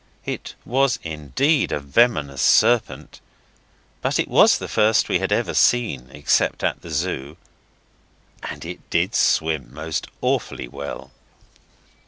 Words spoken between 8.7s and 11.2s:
did swim most awfully well.